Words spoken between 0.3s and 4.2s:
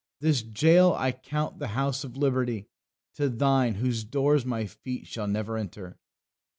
jail I count the house of liberty To thine, whose